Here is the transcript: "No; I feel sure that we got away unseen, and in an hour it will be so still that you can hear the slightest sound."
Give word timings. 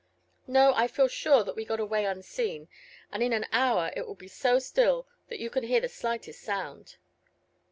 "No; 0.47 0.73
I 0.73 0.87
feel 0.87 1.07
sure 1.07 1.43
that 1.43 1.55
we 1.55 1.63
got 1.63 1.79
away 1.79 2.05
unseen, 2.05 2.69
and 3.11 3.21
in 3.21 3.33
an 3.33 3.45
hour 3.51 3.91
it 3.95 4.07
will 4.07 4.15
be 4.15 4.27
so 4.27 4.57
still 4.57 5.05
that 5.27 5.37
you 5.37 5.51
can 5.51 5.61
hear 5.63 5.79
the 5.81 5.89
slightest 5.89 6.41
sound." 6.41 6.95